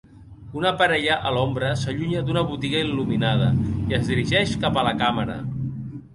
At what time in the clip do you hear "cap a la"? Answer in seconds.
4.67-4.97